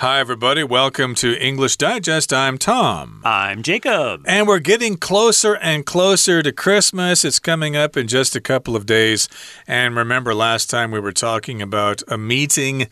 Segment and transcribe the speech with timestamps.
[0.00, 0.62] Hi, everybody.
[0.62, 2.30] Welcome to English Digest.
[2.30, 3.22] I'm Tom.
[3.24, 4.24] I'm Jacob.
[4.26, 7.24] And we're getting closer and closer to Christmas.
[7.24, 9.26] It's coming up in just a couple of days.
[9.66, 12.88] And remember, last time we were talking about a meeting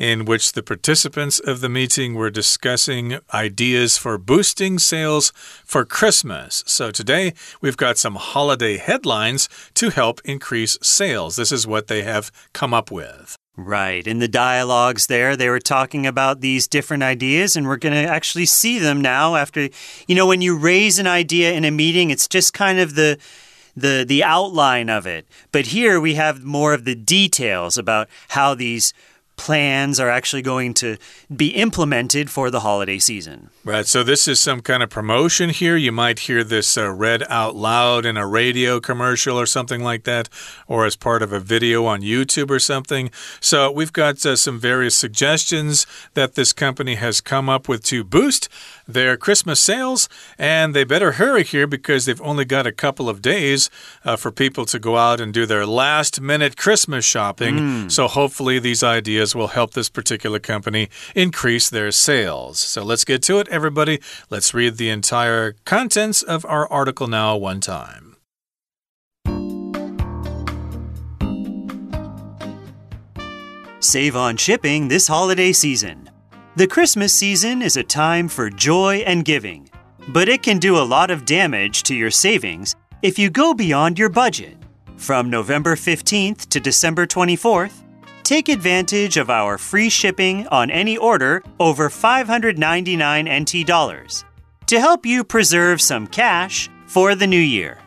[0.00, 5.30] in which the participants of the meeting were discussing ideas for boosting sales
[5.64, 6.64] for Christmas.
[6.66, 11.36] So today we've got some holiday headlines to help increase sales.
[11.36, 13.38] This is what they have come up with.
[13.60, 14.06] Right.
[14.06, 18.08] In the dialogues there, they were talking about these different ideas, and we're going to
[18.08, 19.68] actually see them now after,
[20.06, 23.18] you know, when you raise an idea in a meeting, it's just kind of the.
[23.76, 25.28] The, the outline of it.
[25.52, 28.92] But here we have more of the details about how these
[29.38, 30.98] plans are actually going to
[31.34, 33.48] be implemented for the holiday season.
[33.64, 33.86] Right.
[33.86, 35.76] So, this is some kind of promotion here.
[35.76, 40.04] You might hear this uh, read out loud in a radio commercial or something like
[40.04, 40.28] that,
[40.66, 43.10] or as part of a video on YouTube or something.
[43.40, 48.04] So, we've got uh, some various suggestions that this company has come up with to
[48.04, 48.48] boost
[48.88, 50.08] their Christmas sales,
[50.38, 53.70] and they better hurry here because they've only got a couple of days
[54.04, 57.56] uh, for people to go out and do their last minute Christmas shopping.
[57.56, 57.92] Mm.
[57.92, 62.58] So, hopefully, these ideas will help this particular company increase their sales.
[62.58, 64.00] So, let's get to it, everybody.
[64.30, 68.16] Let's read the entire contents of our article now, one time.
[73.80, 76.10] Save on shipping this holiday season.
[76.58, 79.70] The Christmas season is a time for joy and giving,
[80.08, 83.96] but it can do a lot of damage to your savings if you go beyond
[83.96, 84.56] your budget.
[84.96, 87.84] From November 15th to December 24th,
[88.24, 94.24] take advantage of our free shipping on any order over 599 NT dollars
[94.66, 97.78] to help you preserve some cash for the new year.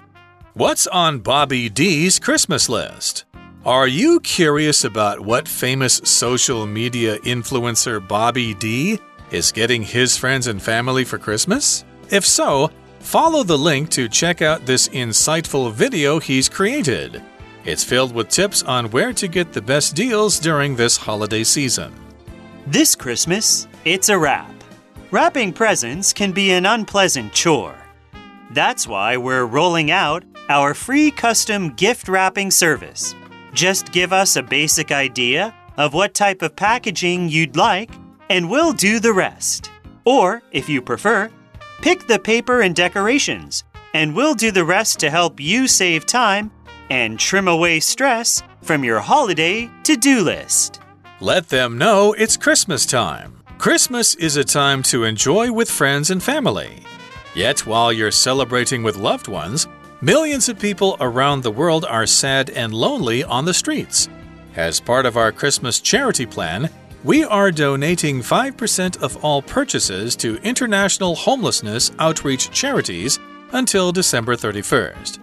[0.54, 3.26] What's on Bobby D's Christmas list?
[3.64, 10.48] Are you curious about what famous social media influencer Bobby D is getting his friends
[10.48, 11.86] and family for Christmas?
[12.10, 17.22] If so, follow the link to check out this insightful video he's created.
[17.64, 21.94] It's filled with tips on where to get the best deals during this holiday season.
[22.66, 24.52] This Christmas, it's a wrap.
[25.12, 27.78] Wrapping presents can be an unpleasant chore.
[28.50, 33.14] That's why we're rolling out our free custom gift wrapping service.
[33.54, 37.92] Just give us a basic idea of what type of packaging you'd like,
[38.30, 39.70] and we'll do the rest.
[40.06, 41.30] Or, if you prefer,
[41.82, 43.64] pick the paper and decorations,
[43.94, 46.52] and we'll do the rest to help you save time
[46.90, 50.82] and trim away stress from your holiday to do list.
[51.20, 53.42] Let them know it's Christmas time.
[53.58, 56.84] Christmas is a time to enjoy with friends and family.
[57.36, 59.68] Yet, while you're celebrating with loved ones,
[60.04, 64.10] Millions of people around the world are sad and lonely on the streets.
[64.56, 66.72] As part of our Christmas charity plan,
[67.04, 73.20] we are donating 5% of all purchases to international homelessness outreach charities
[73.52, 75.20] until December 31st.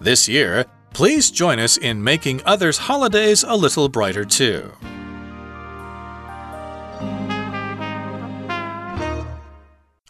[0.00, 4.72] This year, please join us in making others' holidays a little brighter too.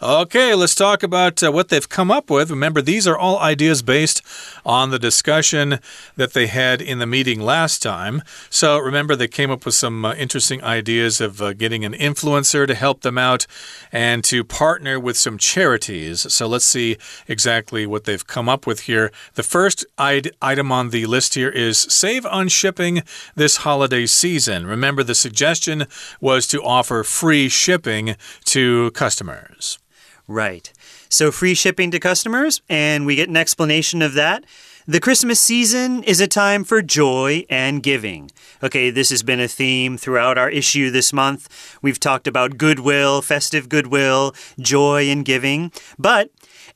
[0.03, 2.51] Okay, let's talk about uh, what they've come up with.
[2.51, 4.21] Remember, these are all ideas based
[4.63, 5.79] on the discussion
[6.17, 8.23] that they had in the meeting last time.
[8.51, 12.67] So, remember, they came up with some uh, interesting ideas of uh, getting an influencer
[12.67, 13.47] to help them out
[13.91, 16.31] and to partner with some charities.
[16.31, 19.11] So, let's see exactly what they've come up with here.
[19.33, 23.03] The first item on the list here is save on shipping
[23.35, 24.67] this holiday season.
[24.67, 25.87] Remember, the suggestion
[26.21, 28.17] was to offer free shipping
[28.57, 29.79] to customers.
[30.27, 30.73] Right.
[31.11, 34.45] So free shipping to customers, and we get an explanation of that.
[34.87, 38.31] The Christmas season is a time for joy and giving.
[38.63, 41.77] Okay, this has been a theme throughout our issue this month.
[41.83, 46.31] We've talked about goodwill, festive goodwill, joy and giving, but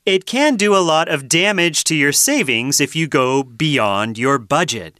[0.05, 4.37] it can do a lot of damage to your savings if you go beyond your
[4.37, 4.99] budget.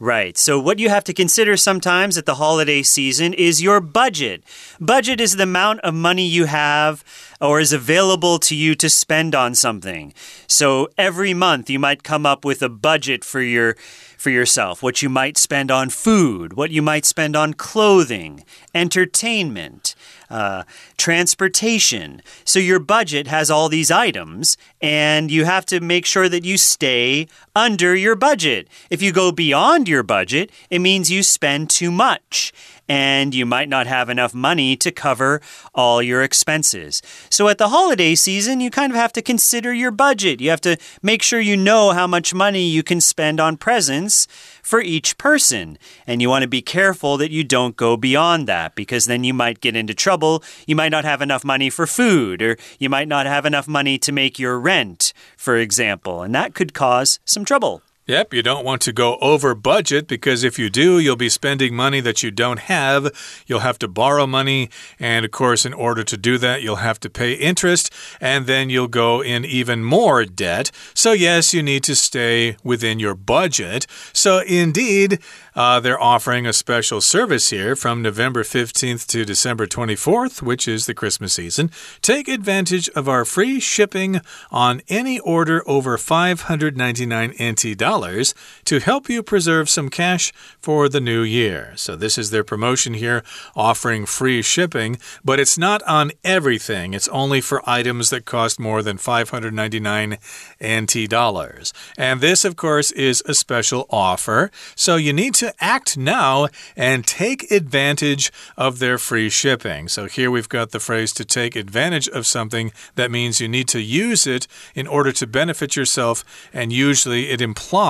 [0.00, 0.36] Right.
[0.36, 4.42] So, what you have to consider sometimes at the holiday season is your budget.
[4.80, 7.04] Budget is the amount of money you have
[7.44, 10.14] or is available to you to spend on something.
[10.46, 13.76] So, every month you might come up with a budget for your
[14.24, 18.42] for yourself, what you might spend on food, what you might spend on clothing,
[18.74, 19.94] entertainment,
[20.30, 20.64] uh,
[20.96, 22.22] transportation.
[22.42, 26.56] So your budget has all these items, and you have to make sure that you
[26.56, 28.66] stay under your budget.
[28.88, 32.50] If you go beyond your budget, it means you spend too much.
[32.88, 35.40] And you might not have enough money to cover
[35.74, 37.00] all your expenses.
[37.30, 40.40] So at the holiday season, you kind of have to consider your budget.
[40.40, 44.26] You have to make sure you know how much money you can spend on presents
[44.62, 45.78] for each person.
[46.06, 49.34] And you want to be careful that you don't go beyond that because then you
[49.34, 50.42] might get into trouble.
[50.66, 53.98] You might not have enough money for food, or you might not have enough money
[53.98, 57.82] to make your rent, for example, and that could cause some trouble.
[58.06, 61.74] Yep, you don't want to go over budget because if you do, you'll be spending
[61.74, 63.10] money that you don't have.
[63.46, 64.68] You'll have to borrow money.
[65.00, 67.90] And of course, in order to do that, you'll have to pay interest
[68.20, 70.70] and then you'll go in even more debt.
[70.92, 73.86] So, yes, you need to stay within your budget.
[74.12, 75.18] So, indeed,
[75.56, 80.84] uh, they're offering a special service here from November 15th to December 24th, which is
[80.84, 81.70] the Christmas season.
[82.02, 84.20] Take advantage of our free shipping
[84.50, 91.00] on any order over 599 NT dollars to help you preserve some cash for the
[91.00, 91.72] new year.
[91.76, 93.22] So, this is their promotion here,
[93.54, 96.94] offering free shipping, but it's not on everything.
[96.94, 100.18] It's only for items that cost more than 599
[100.64, 101.72] NT dollars.
[101.96, 104.50] And this, of course, is a special offer.
[104.74, 109.88] So, you need to act now and take advantage of their free shipping.
[109.88, 112.72] So here we've got the phrase to take advantage of something.
[112.94, 117.40] That means you need to use it in order to benefit yourself, and usually it
[117.40, 117.83] implies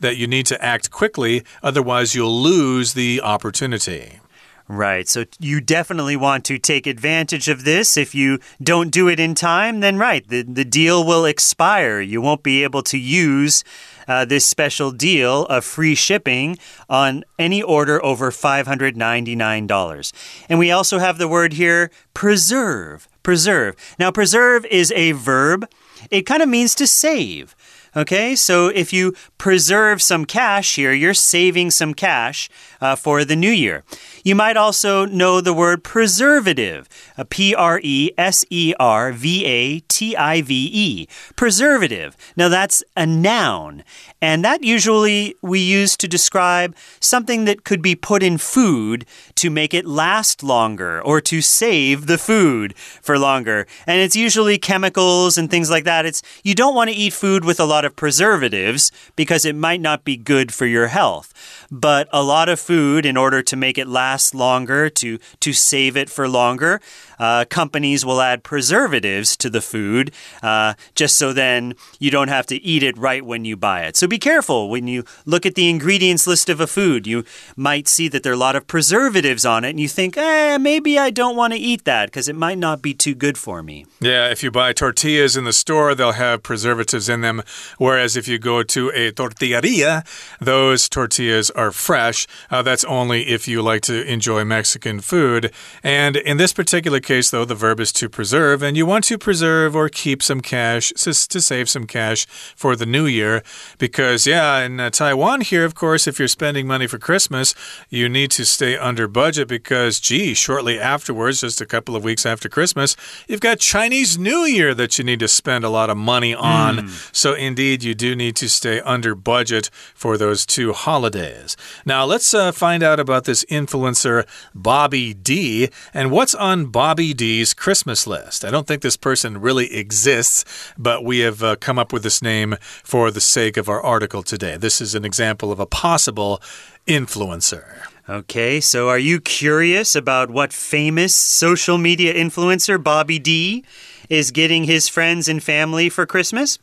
[0.00, 4.20] that you need to act quickly, otherwise, you'll lose the opportunity.
[4.66, 5.06] Right.
[5.06, 7.98] So you definitely want to take advantage of this.
[7.98, 12.00] If you don't do it in time, then right, the, the deal will expire.
[12.00, 13.62] You won't be able to use
[14.08, 16.56] uh, this special deal of free shipping
[16.88, 20.12] on any order over $599.
[20.48, 23.06] And we also have the word here preserve.
[23.22, 23.76] Preserve.
[23.98, 25.68] Now, preserve is a verb,
[26.10, 27.54] it kind of means to save.
[27.96, 32.48] Okay, so if you preserve some cash here, you're saving some cash
[32.80, 33.84] uh, for the new year.
[34.24, 36.88] You might also know the word preservative,
[37.28, 41.08] P R E S E R V A T I V E.
[41.36, 42.16] Preservative.
[42.34, 43.84] Now that's a noun,
[44.22, 49.04] and that usually we use to describe something that could be put in food
[49.34, 53.66] to make it last longer or to save the food for longer.
[53.86, 56.06] And it's usually chemicals and things like that.
[56.06, 59.82] It's you don't want to eat food with a lot of preservatives because it might
[59.82, 61.34] not be good for your health.
[61.70, 65.96] But a lot of food in order to make it last longer, to to save
[65.96, 66.80] it for longer,
[67.18, 70.12] uh, companies will add preservatives to the food
[70.42, 73.96] uh, just so then you don't have to eat it right when you buy it.
[73.96, 77.06] So be careful when you look at the ingredients list of a food.
[77.06, 77.24] You
[77.56, 80.58] might see that there are a lot of preservatives on it, and you think, eh,
[80.58, 83.62] maybe I don't want to eat that because it might not be too good for
[83.62, 83.86] me.
[84.00, 87.42] Yeah, if you buy tortillas in the store, they'll have preservatives in them.
[87.78, 90.04] Whereas if you go to a tortilleria,
[90.40, 92.26] those tortillas are fresh.
[92.50, 95.52] Uh, that's only if you like to enjoy Mexican food.
[95.82, 99.18] And in this particular case, though, the verb is to preserve, and you want to
[99.18, 103.42] preserve or keep some cash to, save some cash for the new year.
[103.78, 107.54] Because, yeah, in uh, Taiwan here, of course, if you're spending money for Christmas,
[107.90, 112.26] you need to stay under budget because, gee, shortly afterwards, just a couple of weeks
[112.26, 112.96] after Christmas,
[113.28, 116.78] you've got Chinese New Year that you need to spend a lot of money on.
[116.78, 117.14] Mm.
[117.14, 121.56] So, indeed, you do need to stay under budget for those two holidays.
[121.84, 127.12] Now, let's uh, find out about this influencer, Bobby D, and what's on Bobby Bobby
[127.12, 128.44] D's Christmas list.
[128.44, 130.44] I don't think this person really exists,
[130.78, 132.54] but we have uh, come up with this name
[132.84, 134.56] for the sake of our article today.
[134.56, 136.40] This is an example of a possible
[136.86, 137.78] influencer.
[138.08, 143.64] Okay, so are you curious about what famous social media influencer Bobby D
[144.08, 146.60] is getting his friends and family for Christmas?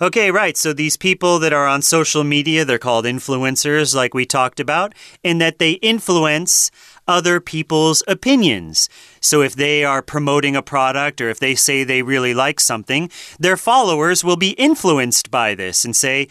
[0.00, 0.56] Okay, right.
[0.56, 4.92] So these people that are on social media, they're called influencers, like we talked about,
[5.22, 6.72] in that they influence
[7.08, 8.88] other people's opinions.
[9.20, 13.10] So if they are promoting a product or if they say they really like something,
[13.40, 16.28] their followers will be influenced by this and say,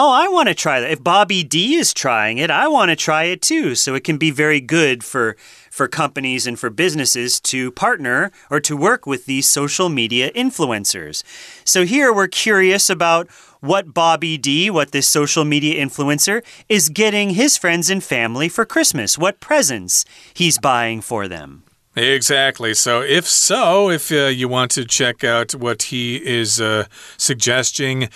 [0.00, 0.92] Oh, I want to try that.
[0.92, 3.74] If Bobby D is trying it, I want to try it too.
[3.74, 5.36] So it can be very good for
[5.72, 11.22] for companies and for businesses to partner or to work with these social media influencers.
[11.64, 13.28] So here we're curious about
[13.60, 18.64] what Bobby D, what this social media influencer, is getting his friends and family for
[18.64, 21.64] Christmas, what presents he's buying for them.
[21.96, 22.74] Exactly.
[22.74, 26.84] So, if so, if uh, you want to check out what he is uh,
[27.16, 28.08] suggesting,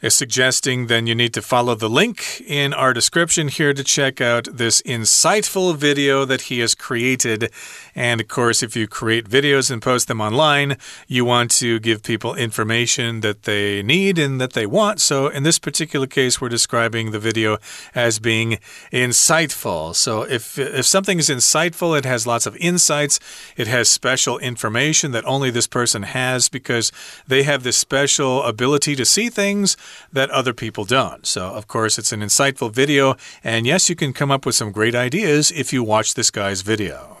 [0.00, 4.20] is suggesting then you need to follow the link in our description here to check
[4.20, 7.50] out this insightful video that he has created.
[7.96, 10.76] And of course, if you create videos and post them online,
[11.08, 15.00] you want to give people information that they need and that they want.
[15.00, 17.58] So in this particular case, we're describing the video
[17.92, 18.58] as being
[18.92, 19.96] insightful.
[19.96, 23.18] So if, if something is insightful, it has lots of insights,
[23.56, 26.92] it has special information that only this person has because
[27.26, 29.76] they have this special ability to see things
[30.12, 31.26] that other people don't.
[31.26, 33.16] So, of course, it's an insightful video.
[33.42, 36.62] And yes, you can come up with some great ideas if you watch this guy's
[36.62, 37.18] video.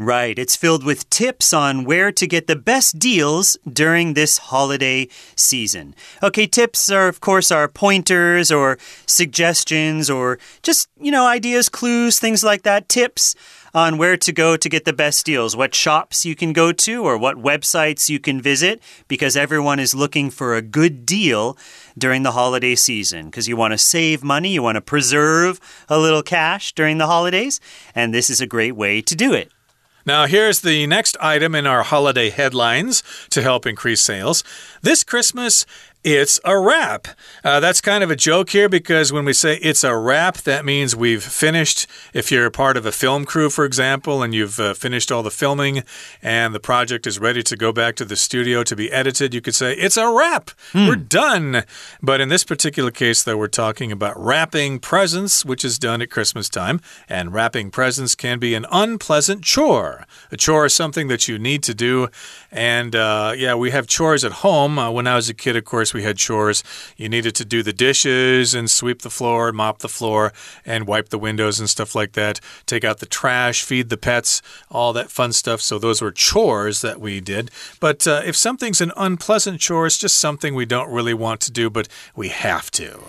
[0.00, 0.38] Right.
[0.38, 5.96] It's filled with tips on where to get the best deals during this holiday season.
[6.22, 12.20] Okay, tips are, of course, are pointers or suggestions or just, you know, ideas, clues,
[12.20, 12.88] things like that.
[12.88, 13.34] Tips
[13.74, 17.04] on where to go to get the best deals, what shops you can go to,
[17.04, 21.56] or what websites you can visit, because everyone is looking for a good deal
[21.98, 23.26] during the holiday season.
[23.26, 27.06] Because you want to save money, you want to preserve a little cash during the
[27.06, 27.60] holidays,
[27.94, 29.50] and this is a great way to do it.
[30.06, 34.42] Now, here's the next item in our holiday headlines to help increase sales.
[34.80, 35.66] This Christmas,
[36.12, 37.08] it's a wrap.
[37.42, 40.64] Uh, that's kind of a joke here because when we say it's a wrap, that
[40.64, 41.86] means we've finished.
[42.12, 45.22] If you're a part of a film crew, for example, and you've uh, finished all
[45.22, 45.82] the filming
[46.22, 49.40] and the project is ready to go back to the studio to be edited, you
[49.40, 50.50] could say it's a wrap.
[50.72, 50.86] Hmm.
[50.86, 51.64] We're done.
[52.02, 56.10] But in this particular case, though, we're talking about wrapping presents, which is done at
[56.10, 56.80] Christmas time.
[57.08, 60.06] And wrapping presents can be an unpleasant chore.
[60.30, 62.08] A chore is something that you need to do.
[62.52, 64.78] And uh, yeah, we have chores at home.
[64.78, 66.62] Uh, when I was a kid, of course, course, we had chores.
[66.96, 70.32] You needed to do the dishes and sweep the floor, mop the floor,
[70.64, 72.38] and wipe the windows and stuff like that.
[72.66, 74.40] Take out the trash, feed the pets,
[74.70, 75.60] all that fun stuff.
[75.60, 77.50] So those were chores that we did.
[77.80, 81.50] But uh, if something's an unpleasant chore, it's just something we don't really want to
[81.50, 83.00] do, but we have to.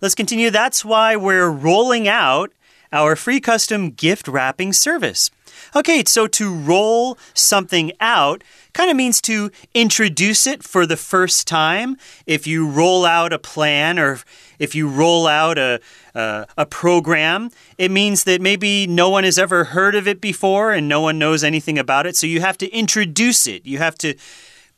[0.00, 0.50] Let's continue.
[0.50, 2.52] That's why we're rolling out
[2.92, 5.32] our free custom gift wrapping service.
[5.74, 11.46] Okay, so to roll something out kind of means to introduce it for the first
[11.46, 11.96] time.
[12.26, 14.20] If you roll out a plan or
[14.58, 15.80] if you roll out a,
[16.14, 20.72] uh, a program, it means that maybe no one has ever heard of it before
[20.72, 22.16] and no one knows anything about it.
[22.16, 23.66] So you have to introduce it.
[23.66, 24.14] You have to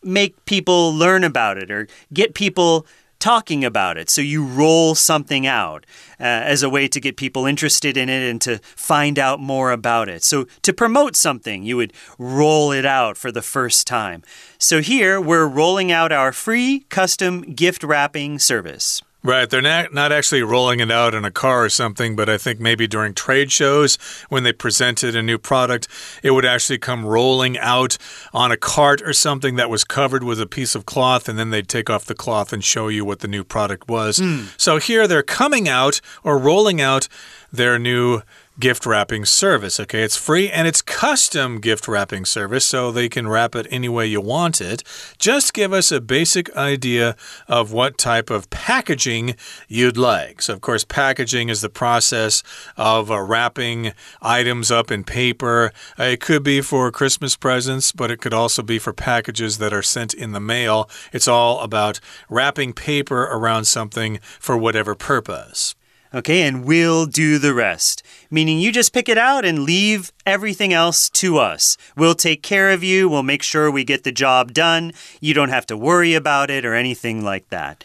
[0.02, 2.86] make people learn about it or get people
[3.22, 4.10] talking about it.
[4.10, 5.86] So you roll something out
[6.18, 9.70] uh, as a way to get people interested in it and to find out more
[9.70, 10.24] about it.
[10.24, 14.22] So to promote something, you would roll it out for the first time.
[14.58, 19.02] So here we're rolling out our free custom gift wrapping service.
[19.24, 19.48] Right.
[19.48, 22.58] They're not, not actually rolling it out in a car or something, but I think
[22.58, 23.96] maybe during trade shows
[24.30, 25.86] when they presented a new product,
[26.24, 27.98] it would actually come rolling out
[28.32, 31.50] on a cart or something that was covered with a piece of cloth, and then
[31.50, 34.18] they'd take off the cloth and show you what the new product was.
[34.18, 34.48] Mm.
[34.60, 37.06] So here they're coming out or rolling out
[37.52, 38.22] their new
[38.58, 39.80] gift wrapping service.
[39.80, 43.88] Okay, it's free and it's custom gift wrapping service, so they can wrap it any
[43.88, 44.82] way you want it.
[45.18, 47.16] Just give us a basic idea
[47.48, 49.34] of what type of packaging
[49.68, 50.42] you'd like.
[50.42, 52.42] So, of course, packaging is the process
[52.76, 55.72] of uh, wrapping items up in paper.
[55.98, 59.72] Uh, it could be for Christmas presents, but it could also be for packages that
[59.72, 60.88] are sent in the mail.
[61.12, 65.74] It's all about wrapping paper around something for whatever purpose.
[66.14, 68.02] Okay, and we'll do the rest.
[68.30, 71.78] Meaning you just pick it out and leave everything else to us.
[71.96, 73.08] We'll take care of you.
[73.08, 74.92] We'll make sure we get the job done.
[75.20, 77.82] You don't have to worry about it or anything like that.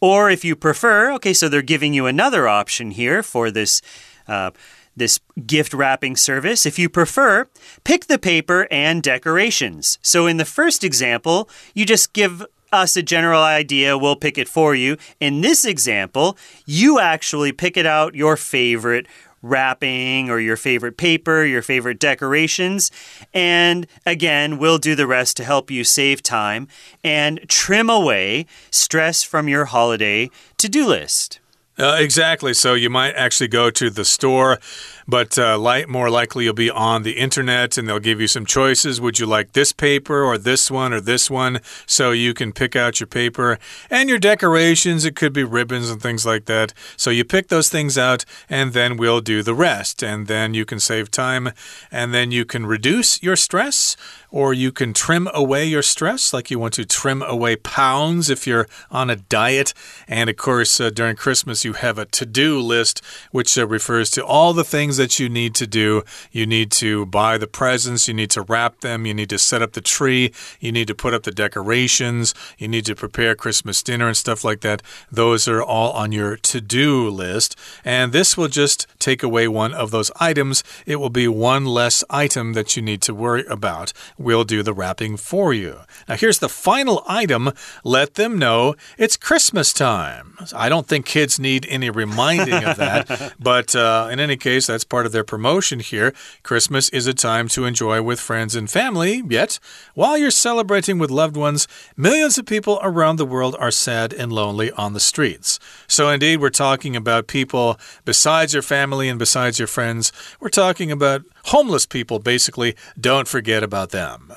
[0.00, 3.80] Or if you prefer, okay, so they're giving you another option here for this.
[4.26, 4.50] Uh,
[4.94, 6.66] this gift wrapping service.
[6.66, 7.48] If you prefer,
[7.82, 9.98] pick the paper and decorations.
[10.02, 14.48] So, in the first example, you just give us a general idea, we'll pick it
[14.48, 14.96] for you.
[15.20, 16.36] In this example,
[16.66, 19.06] you actually pick it out your favorite
[19.42, 22.90] wrapping or your favorite paper, your favorite decorations.
[23.34, 26.68] And again, we'll do the rest to help you save time
[27.02, 31.40] and trim away stress from your holiday to do list.
[31.78, 32.54] Uh, exactly.
[32.54, 34.58] So you might actually go to the store,
[35.06, 38.46] but uh, light, more likely you'll be on the internet and they'll give you some
[38.46, 39.00] choices.
[39.00, 41.60] Would you like this paper or this one or this one?
[41.86, 43.58] So you can pick out your paper
[43.90, 45.04] and your decorations.
[45.04, 46.72] It could be ribbons and things like that.
[46.96, 50.02] So you pick those things out and then we'll do the rest.
[50.02, 51.52] And then you can save time
[51.90, 53.96] and then you can reduce your stress
[54.30, 58.46] or you can trim away your stress, like you want to trim away pounds if
[58.46, 59.74] you're on a diet.
[60.08, 64.10] And of course, uh, during Christmas you have a to do list, which uh, refers
[64.12, 66.02] to all the things that you need to do.
[66.30, 69.62] You need to buy the presents, you need to wrap them, you need to set
[69.62, 73.82] up the tree, you need to put up the decorations, you need to prepare Christmas
[73.82, 74.82] dinner and stuff like that.
[75.10, 77.56] Those are all on your to do list.
[77.84, 80.62] And this will just take away one of those items.
[80.86, 83.92] It will be one less item that you need to worry about.
[84.18, 85.80] We'll do the wrapping for you.
[86.08, 87.52] Now, here's the final item
[87.84, 90.36] let them know it's Christmas time.
[90.54, 94.81] I don't think kids need any reminding of that, but uh, in any case, that's
[94.84, 96.12] part of their promotion here.
[96.42, 99.58] Christmas is a time to enjoy with friends and family, yet,
[99.94, 104.32] while you're celebrating with loved ones, millions of people around the world are sad and
[104.32, 105.58] lonely on the streets.
[105.86, 110.12] So, indeed, we're talking about people besides your family and besides your friends.
[110.40, 112.76] We're talking about homeless people, basically.
[113.00, 114.32] Don't forget about them.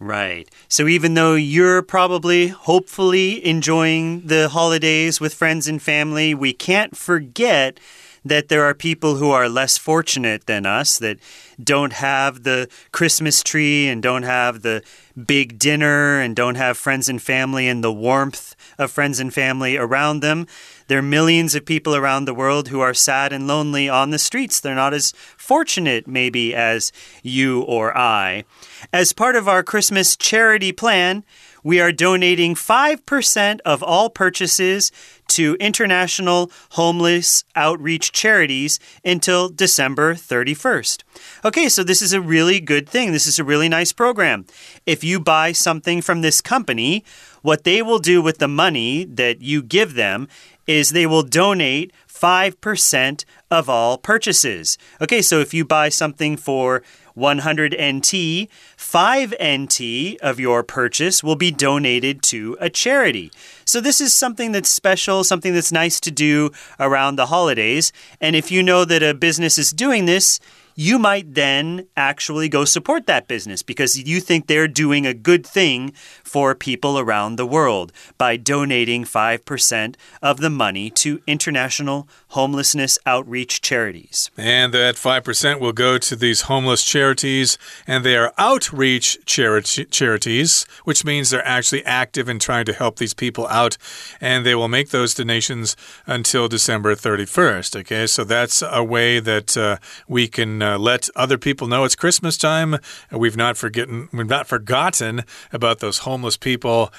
[0.00, 0.48] Right.
[0.68, 6.96] So even though you're probably, hopefully, enjoying the holidays with friends and family, we can't
[6.96, 7.80] forget
[8.24, 11.18] that there are people who are less fortunate than us that
[11.62, 14.82] don't have the Christmas tree and don't have the
[15.26, 19.76] big dinner and don't have friends and family and the warmth of friends and family
[19.76, 20.46] around them.
[20.86, 24.18] There are millions of people around the world who are sad and lonely on the
[24.18, 24.60] streets.
[24.60, 28.44] They're not as fortunate, maybe, as you or I.
[28.92, 31.24] As part of our Christmas charity plan,
[31.62, 34.92] we are donating 5% of all purchases
[35.28, 41.02] to international homeless outreach charities until December 31st.
[41.44, 43.12] Okay, so this is a really good thing.
[43.12, 44.46] This is a really nice program.
[44.86, 47.04] If you buy something from this company,
[47.42, 50.28] what they will do with the money that you give them
[50.66, 54.76] is they will donate 5% of all purchases.
[55.00, 56.82] Okay, so if you buy something for
[57.18, 63.30] 100 NT, 5 NT of your purchase will be donated to a charity.
[63.64, 67.92] So, this is something that's special, something that's nice to do around the holidays.
[68.20, 70.40] And if you know that a business is doing this,
[70.80, 75.44] you might then actually go support that business because you think they're doing a good
[75.44, 75.90] thing
[76.22, 83.60] for people around the world by donating 5% of the money to international homelessness outreach
[83.60, 84.30] charities.
[84.36, 91.04] And that 5% will go to these homeless charities, and they are outreach charities, which
[91.04, 93.76] means they're actually active in trying to help these people out,
[94.20, 95.74] and they will make those donations
[96.06, 97.80] until December 31st.
[97.80, 100.62] Okay, so that's a way that uh, we can.
[100.62, 102.76] Uh, uh, let other people know it's Christmas time.
[103.10, 106.92] We've not forgotten we've not forgotten about those homeless people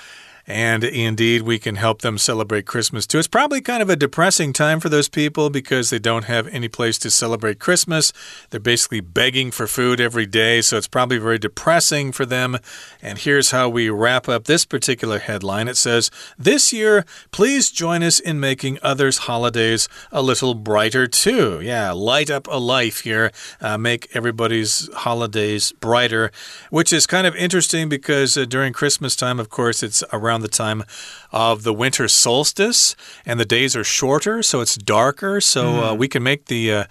[0.50, 3.20] and indeed, we can help them celebrate Christmas too.
[3.20, 6.68] It's probably kind of a depressing time for those people because they don't have any
[6.68, 8.12] place to celebrate Christmas.
[8.50, 12.58] They're basically begging for food every day, so it's probably very depressing for them.
[13.00, 18.02] And here's how we wrap up this particular headline it says, This year, please join
[18.02, 21.62] us in making others' holidays a little brighter too.
[21.62, 23.32] Yeah, light up a life here,
[23.62, 26.32] uh, make everybody's holidays brighter,
[26.72, 30.44] which is kind of interesting because uh, during Christmas time, of course, it's around around
[30.44, 30.84] the time
[31.32, 35.40] of the winter solstice, and the days are shorter, so it's darker.
[35.42, 35.80] So mm.
[35.80, 36.00] uh, hmm.
[36.00, 36.84] we can make the uh,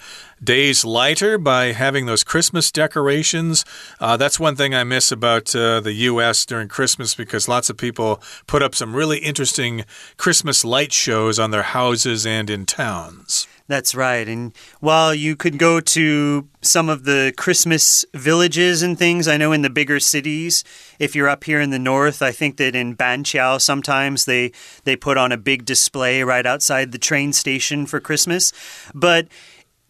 [0.43, 3.65] days lighter by having those Christmas decorations.
[4.01, 6.47] Uh, that's one thing I miss about uh, the U.S.
[6.47, 9.85] during Christmas because lots of people put up some really interesting
[10.17, 13.47] Christmas light shows on their houses and in towns.
[13.69, 14.27] That's right.
[14.27, 19.53] And while you could go to some of the Christmas villages and things, I know
[19.53, 20.65] in the bigger cities,
[20.99, 24.53] if you're up here in the north, I think that in Banqiao sometimes they
[24.85, 28.53] they put on a big display right outside the train station for Christmas.
[28.95, 29.27] But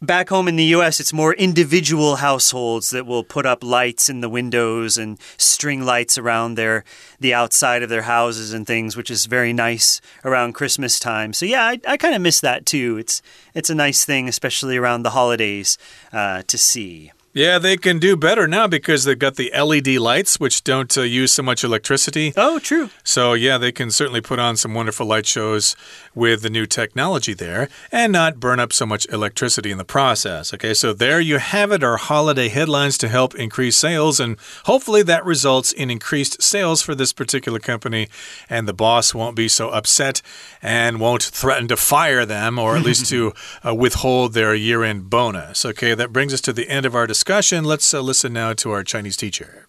[0.01, 4.21] Back home in the US, it's more individual households that will put up lights in
[4.21, 6.85] the windows and string lights around their
[7.19, 11.33] the outside of their houses and things, which is very nice around Christmas time.
[11.33, 12.97] So yeah, I, I kind of miss that too.
[12.97, 13.23] It's
[13.55, 15.77] it's a nice thing, especially around the holidays,
[16.13, 17.11] uh, to see.
[17.39, 21.03] Yeah, they can do better now because they've got the LED lights, which don't uh,
[21.03, 22.33] use so much electricity.
[22.37, 22.91] Oh, true.
[23.05, 25.77] So, yeah, they can certainly put on some wonderful light shows
[26.17, 30.53] with the new technology there and not burn up so much electricity in the process.
[30.53, 35.05] Okay, so there you have it, our holiday headlines to help increase sales, and hopefully
[35.05, 38.09] that results in increased sales for this particular company,
[38.51, 40.23] and the boss won't be so upset
[40.61, 43.33] and won't threaten to fire them or at least to
[43.65, 45.65] uh, withhold their year end bonus.
[45.65, 47.64] Okay, that brings us to the end of our discussion discussion.
[47.64, 49.66] Let's uh, listen now to our Chinese teacher.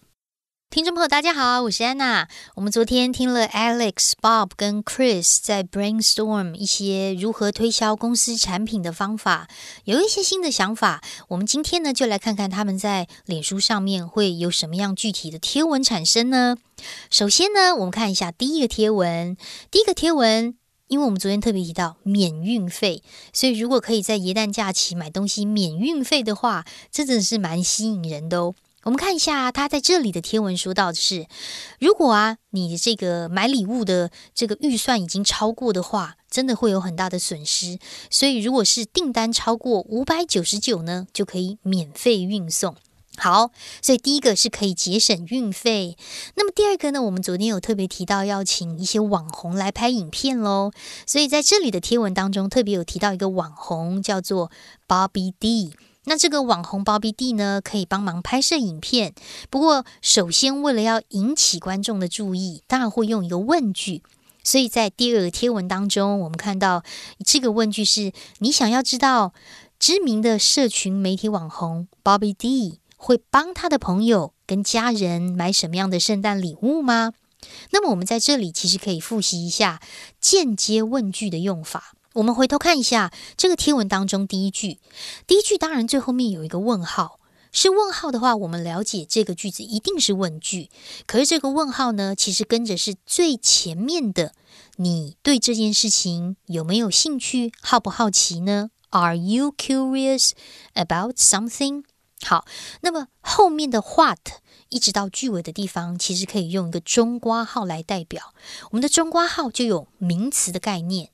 [0.71, 2.27] 听众朋友，大家好，我是安娜。
[2.55, 9.47] 我们昨天听了 Alex、Bob 跟 Chris 在 brainstorm 一些如何推销公司产品的方法，
[9.85, 11.01] 有一些新的想法。
[11.29, 16.57] 我们今天呢，就来看看他们在脸书上面会有什么样具体的贴文产生呢？
[17.09, 19.37] 首先呢，我们看一下第一个贴文。
[19.71, 20.55] 第一个贴文
[20.90, 23.00] 因为我们昨天特别提到免运费，
[23.32, 28.56] 所以如果可以在耶诞假期买东西免运费的话，这真的是蛮吸引人的哦。
[28.82, 31.28] 我们看一下他在这里的贴文说到的是，
[31.78, 37.78] 如果啊你的这个买礼物的这个预算已经超过的话，真的会有很大的损失。
[38.10, 42.74] 所以如果是订单超过五百九十九呢，就可以免费运送。
[43.20, 43.50] 好，
[43.82, 45.98] 所以第一个是可以节省运费。
[46.36, 50.70] 那么第二个呢，我们昨天有特别提到要请一些网红来拍影片喽。
[51.06, 54.50] 所以在这里的贴文当中，特别有提到一个网红叫做
[54.88, 55.74] Bobby D。
[56.04, 59.14] 那这个网红 Bobby D 呢，可以帮忙拍摄影片。
[59.50, 64.02] 不过，首先为了要引起观众的注意，当然会用一个问句。
[64.42, 66.82] 所以在第二个贴文当中，我们看到
[67.26, 69.34] 这个问句是：你想要知道
[69.78, 77.14] 知名的社群媒体网红 Bobby D 会帮他的朋友跟家人买什么样的圣诞礼物吗？
[77.70, 79.80] 那么我们在这里其实可以复习一下
[80.20, 81.94] 间接问句的用法。
[82.12, 84.78] 我们回头看一下这个贴文当中第一句，
[85.26, 87.18] 第一句当然最后面有一个问号，
[87.50, 90.68] 是问号的话，我们了解这个句子一定是问句。
[91.06, 94.34] 可是这个问号呢，其实跟着是最前面的，
[94.76, 100.32] 你对这件事情有没有兴趣，好不好奇呢？Are you curious
[100.74, 101.84] about something？
[102.24, 102.44] 好，
[102.82, 104.18] 那么后面的 what
[104.68, 108.34] 一直到句尾的地方，其实可以用一个中括号来代表。
[108.70, 111.10] 我们的中括号就有名词的概念。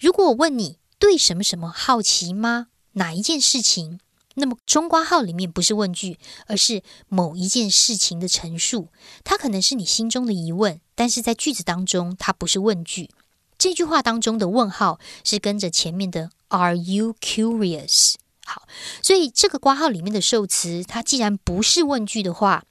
[0.00, 2.68] 如果我问你对什么什么好奇吗？
[2.92, 4.00] 哪一件事情？
[4.34, 8.88] 那么中括号里面不是问句，而是某一件事情的陈述。
[9.24, 13.10] 它可能是你心中的疑问，但是在句子当中它不是问句。
[13.58, 18.14] 这句话当中的问号是跟着前面的 Are you curious？
[18.48, 18.66] 好，
[19.02, 22.64] 所以这个括号里面的受词，它既然不是问句的话，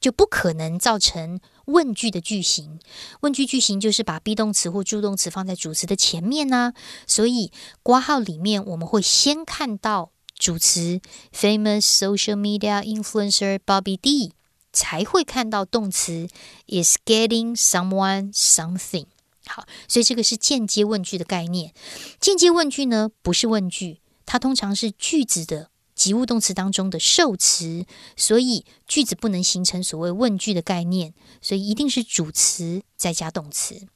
[0.00, 1.40] 就不可能造成。
[1.66, 2.80] 问句的句型，
[3.20, 6.72] 问句句型就是把 be 动词或助动词放在主词的前面呢。
[7.06, 7.52] 所以
[7.84, 11.00] 挂号里面我们会先看到主词
[11.32, 14.32] famous social media influencer Bobby D，
[14.72, 16.26] 才会看到动词
[16.66, 19.06] is getting someone something。
[19.46, 21.72] 好，所以这个是间接问句的概念。
[22.18, 23.99] 间接问句呢，不是问句，
[24.30, 25.70] 它通常是句子的。
[25.92, 27.84] 及物动词当中的受词，
[28.16, 31.12] 所以句子不能形成所谓问句的概念，
[31.42, 33.86] 所以一定是主词再加动词。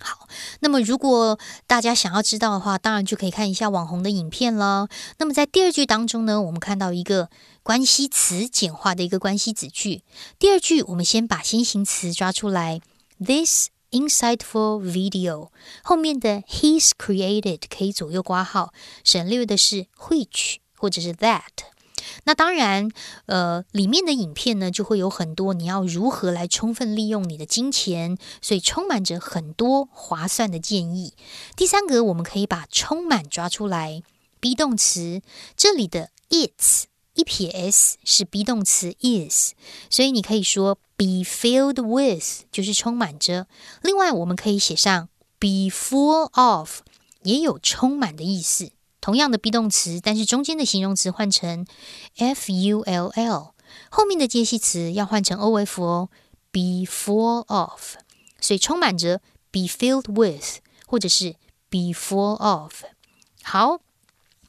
[0.00, 0.28] 好，
[0.60, 4.88] 那么如果大家想要知道的话，当然就可以看一下网红的影片了。
[5.18, 7.28] 那么在第二句当中呢，我们看到一个
[7.62, 10.04] 关系词简化的一个关系子句。
[10.38, 12.80] 第二句我们先把先行词抓出来
[13.22, 15.48] ，this insightful video
[15.82, 20.56] 后面的 he's created 可以左右挂号，省略的是 which。
[20.78, 21.40] 或者是 that，
[22.24, 22.90] 那当然，
[23.24, 31.14] 呃，里面的影片呢就会有很多你要如何来充分利用你的金钱，所以充满着很多划算的建议。
[31.56, 34.02] 第三个，我们可以把充满抓出来
[34.38, 35.22] ，be 动词，
[35.56, 39.52] 这里的 its 一撇 s 是 be 动词 is，
[39.88, 43.46] 所以你可以说 be filled with 就是充满着。
[43.82, 46.80] 另外，我们可以写上 be full of，
[47.22, 48.70] 也有充满的意思。
[49.00, 51.64] 同样的 be 动词，但是中间的形容词换成
[52.16, 53.52] full，
[53.90, 56.08] 后面的介系词要换成 of 哦
[56.50, 57.96] ，be full of，
[58.40, 61.36] 所以充满着 be filled with，或者是
[61.70, 62.84] be full of。
[63.42, 63.80] 好。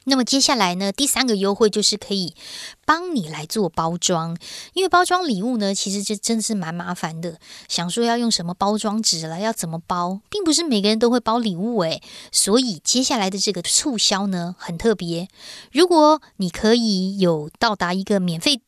[0.09, 2.33] 那么接下来呢，第三个优惠就是可以
[2.85, 4.37] 帮你来做包装，
[4.73, 7.37] 因为包装礼物呢，其实这真的是蛮麻烦的。
[7.67, 12.01] 想说要用什么包装纸了，要怎么包，并不是每个人都会包礼物诶。
[12.31, 15.27] 所以接下来的这个促销呢，很特别。
[15.73, 18.61] 如果你可以有到达一个免费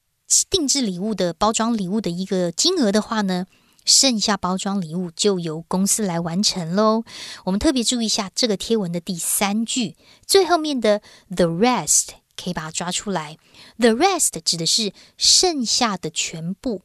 [0.49, 3.45] 定制礼物的包装礼物的一个金额的话呢？
[3.85, 7.03] 剩下包装礼物就由公司来完成喽。
[7.45, 13.37] 我们特别注意一下这个贴文的第三句最后面的 the rest，可以把它抓出来。
[13.77, 16.81] the rest 指的是剩下的全部，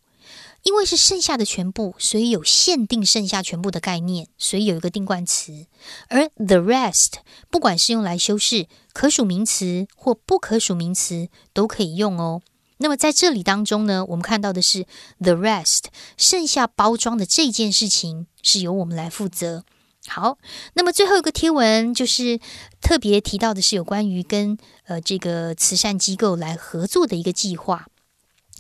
[0.62, 5.66] 因为是剩下的全部，所以有限定剩下全部的概念，所以有一个定冠词。
[6.09, 7.14] 而 the rest
[7.50, 12.40] 不管是用来修饰可数名词或不可数名词都可以用哦。
[12.78, 14.87] 那么在这里当中呢，我们看到的是
[15.20, 15.84] the rest，
[16.16, 19.64] 剩下包装的这件事情是由我们来负责。
[20.06, 20.37] 好，
[20.74, 22.38] 那么最后一个贴文就是
[22.80, 27.87] 特别提到的是有关于跟呃这个慈善机构来合作的一个计划。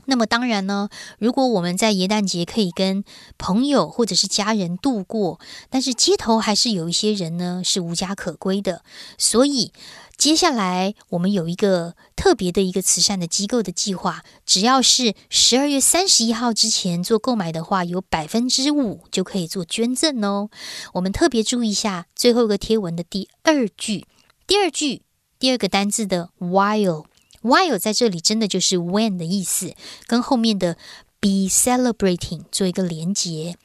[0.06, 3.04] 那么当然呢，如果我们在耶诞节可以跟
[3.38, 8.82] 朋友或者是家人度过，但是街头还是有一些人呢是无家可归的，
[9.16, 9.72] 所以
[10.18, 20.50] 接下来我们有一个特别的一个慈善的机构的计划，只要是十二月三十一号之前做购买的话，有百分之五就可以做捐赠哦。
[20.94, 24.06] 我们特别注意一下最后一个贴文的第二句，
[24.46, 25.02] 第二句
[25.38, 27.06] 第二个单字的 while。
[27.44, 29.74] While 在这里真的就是 when 的意思，
[30.06, 30.78] 跟后面的
[31.20, 33.58] be celebrating 做一个连结。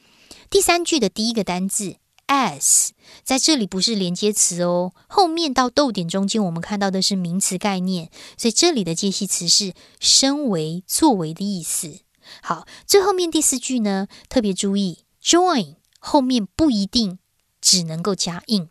[0.50, 2.90] 第三句的第一个单字 as
[3.24, 12.00] 在这里不是连接词哦，后面到逗点中间我们看到的是名词概念，所以这里的介系词是身为、作为的意思。
[12.42, 17.18] 好，最后面第四句呢，特别注意 join 后面不一定
[17.62, 18.68] 只能够加 in。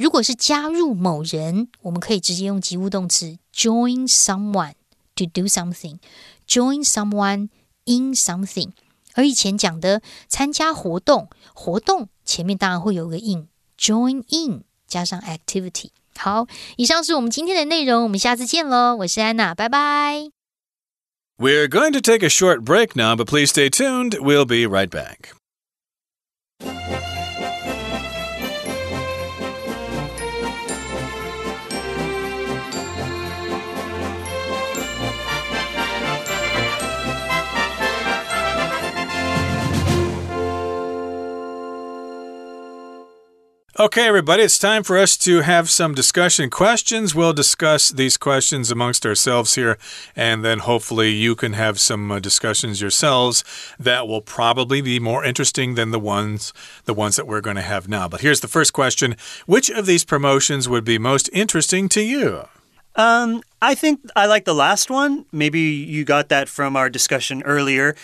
[0.00, 4.74] 如果是加入某人，我们可以直接用及物动词 join someone
[5.14, 7.48] to do something，join someone
[7.84, 8.72] in something。
[9.14, 15.88] 而以前讲的参加活动，活动前面当然会有个 in，join in 加上 activity。
[16.18, 18.96] 好，以上是我们今天的内容，我们下次见喽！
[18.96, 20.30] 我是安娜，拜拜。
[21.38, 24.18] We're going to take a short break now, but please stay tuned.
[24.18, 25.34] We'll be right back.
[43.81, 47.15] Okay, everybody, it's time for us to have some discussion questions.
[47.15, 49.79] We'll discuss these questions amongst ourselves here,
[50.15, 53.43] and then hopefully you can have some uh, discussions yourselves
[53.79, 56.53] that will probably be more interesting than the ones
[56.85, 58.07] the ones that we're going to have now.
[58.07, 59.15] But here's the first question:
[59.47, 62.43] Which of these promotions would be most interesting to you?
[62.95, 65.25] Um, I think I like the last one.
[65.31, 67.95] Maybe you got that from our discussion earlier.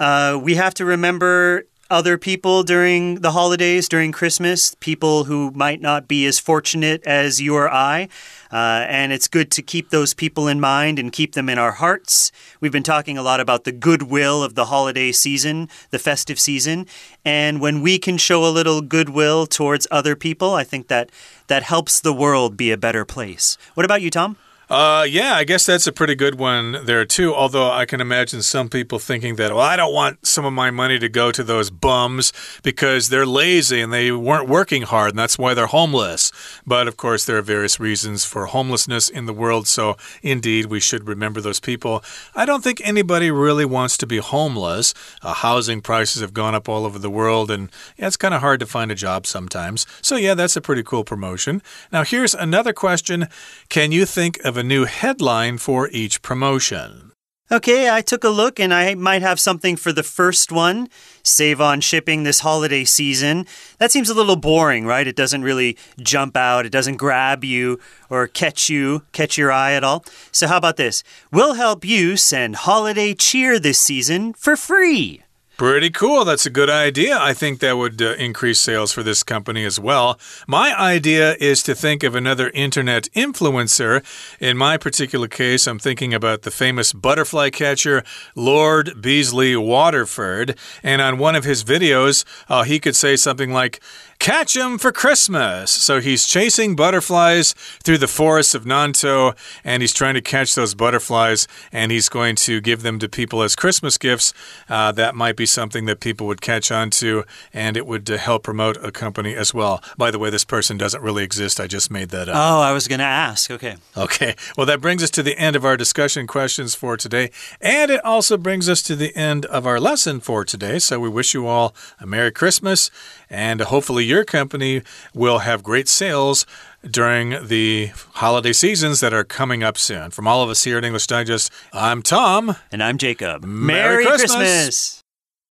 [0.00, 5.80] Uh, we have to remember other people during the holidays, during Christmas, people who might
[5.80, 8.08] not be as fortunate as you or I.
[8.52, 11.72] Uh, and it's good to keep those people in mind and keep them in our
[11.72, 12.32] hearts.
[12.60, 16.86] We've been talking a lot about the goodwill of the holiday season, the festive season.
[17.24, 21.10] And when we can show a little goodwill towards other people, I think that
[21.48, 23.58] that helps the world be a better place.
[23.74, 24.36] What about you, Tom?
[24.70, 27.34] Uh, yeah, I guess that's a pretty good one there too.
[27.34, 30.70] Although I can imagine some people thinking that, well, I don't want some of my
[30.70, 35.18] money to go to those bums because they're lazy and they weren't working hard, and
[35.18, 36.30] that's why they're homeless.
[36.64, 39.66] But of course, there are various reasons for homelessness in the world.
[39.66, 42.04] So indeed, we should remember those people.
[42.36, 44.94] I don't think anybody really wants to be homeless.
[45.20, 48.40] Uh, housing prices have gone up all over the world, and yeah, it's kind of
[48.40, 49.84] hard to find a job sometimes.
[50.00, 51.60] So yeah, that's a pretty cool promotion.
[51.90, 53.26] Now here's another question:
[53.68, 57.12] Can you think of a new headline for each promotion.
[57.50, 60.90] Okay, I took a look and I might have something for the first one.
[61.22, 63.46] Save on shipping this holiday season.
[63.78, 65.06] That seems a little boring, right?
[65.06, 69.72] It doesn't really jump out, it doesn't grab you or catch you, catch your eye
[69.72, 70.04] at all.
[70.30, 71.02] So, how about this?
[71.32, 75.22] We'll help you send holiday cheer this season for free.
[75.60, 76.24] Pretty cool.
[76.24, 77.18] That's a good idea.
[77.20, 80.18] I think that would uh, increase sales for this company as well.
[80.48, 84.02] My idea is to think of another internet influencer.
[84.40, 88.02] In my particular case, I'm thinking about the famous butterfly catcher,
[88.34, 90.56] Lord Beasley Waterford.
[90.82, 93.82] And on one of his videos, uh, he could say something like,
[94.20, 95.70] Catch him for Christmas.
[95.70, 100.74] So he's chasing butterflies through the forests of Nantou and he's trying to catch those
[100.74, 104.34] butterflies and he's going to give them to people as Christmas gifts.
[104.68, 108.18] Uh, that might be something that people would catch on to and it would uh,
[108.18, 109.82] help promote a company as well.
[109.96, 111.58] By the way, this person doesn't really exist.
[111.58, 112.36] I just made that up.
[112.36, 113.50] Oh, I was going to ask.
[113.50, 113.76] Okay.
[113.96, 114.36] Okay.
[114.54, 117.30] Well, that brings us to the end of our discussion questions for today.
[117.58, 120.78] And it also brings us to the end of our lesson for today.
[120.78, 122.90] So we wish you all a Merry Christmas
[123.30, 124.82] and hopefully your company
[125.14, 126.44] will have great sales
[126.82, 130.10] during the holiday seasons that are coming up soon.
[130.10, 132.56] From all of us here at English Digest, I'm Tom.
[132.72, 133.44] And I'm Jacob.
[133.44, 134.32] Merry, Merry Christmas.
[134.32, 134.99] Christmas.